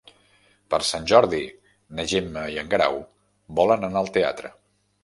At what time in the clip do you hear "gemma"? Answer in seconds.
2.15-2.47